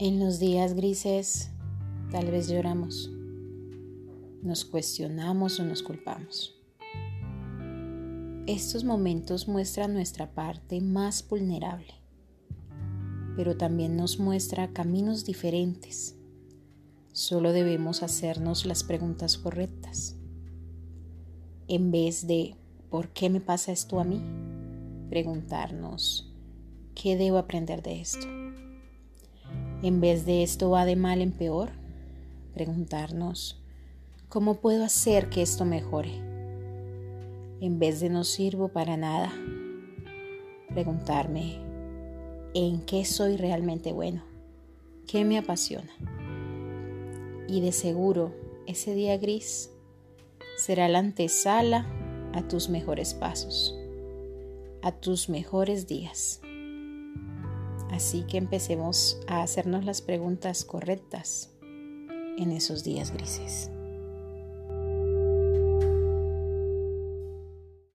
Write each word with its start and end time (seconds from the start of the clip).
En 0.00 0.18
los 0.18 0.40
días 0.40 0.74
grises 0.74 1.50
tal 2.10 2.28
vez 2.32 2.48
lloramos, 2.48 3.12
nos 4.42 4.64
cuestionamos 4.64 5.60
o 5.60 5.64
nos 5.64 5.84
culpamos. 5.84 6.60
Estos 8.48 8.82
momentos 8.82 9.46
muestran 9.46 9.94
nuestra 9.94 10.32
parte 10.34 10.80
más 10.80 11.24
vulnerable, 11.28 11.94
pero 13.36 13.56
también 13.56 13.96
nos 13.96 14.18
muestra 14.18 14.72
caminos 14.72 15.24
diferentes. 15.24 16.16
Solo 17.12 17.52
debemos 17.52 18.02
hacernos 18.02 18.66
las 18.66 18.82
preguntas 18.82 19.38
correctas. 19.38 20.16
En 21.68 21.92
vez 21.92 22.26
de 22.26 22.56
¿por 22.90 23.10
qué 23.10 23.30
me 23.30 23.40
pasa 23.40 23.70
esto 23.70 24.00
a 24.00 24.04
mí? 24.04 24.20
Preguntarnos 25.08 26.34
¿qué 26.96 27.16
debo 27.16 27.38
aprender 27.38 27.80
de 27.80 28.00
esto? 28.00 28.26
En 29.84 30.00
vez 30.00 30.26
de 30.26 30.42
esto 30.42 30.70
va 30.70 30.84
de 30.84 30.96
mal 30.96 31.20
en 31.20 31.30
peor, 31.30 31.68
preguntarnos 32.54 33.62
¿cómo 34.28 34.56
puedo 34.56 34.82
hacer 34.82 35.28
que 35.30 35.42
esto 35.42 35.64
mejore? 35.64 36.34
en 37.64 37.78
vez 37.78 38.00
de 38.00 38.10
no 38.10 38.24
sirvo 38.24 38.68
para 38.68 38.98
nada. 38.98 39.32
Preguntarme, 40.68 41.60
¿en 42.52 42.84
qué 42.84 43.06
soy 43.06 43.38
realmente 43.38 43.92
bueno? 43.92 44.22
¿Qué 45.06 45.24
me 45.24 45.38
apasiona? 45.38 45.90
Y 47.48 47.62
de 47.62 47.72
seguro, 47.72 48.34
ese 48.66 48.94
día 48.94 49.16
gris 49.16 49.70
será 50.58 50.88
la 50.88 50.98
antesala 50.98 51.86
a 52.34 52.46
tus 52.48 52.68
mejores 52.68 53.14
pasos, 53.14 53.74
a 54.82 54.92
tus 54.92 55.30
mejores 55.30 55.86
días. 55.86 56.42
Así 57.94 58.24
que 58.24 58.38
empecemos 58.38 59.20
a 59.28 59.42
hacernos 59.42 59.84
las 59.84 60.02
preguntas 60.02 60.64
correctas 60.64 61.50
en 62.36 62.50
esos 62.50 62.82
días 62.82 63.12
grises. 63.12 63.70